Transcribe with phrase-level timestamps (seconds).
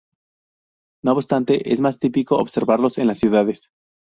[1.03, 3.69] No obstante, es más típico observarlos en las ciudades.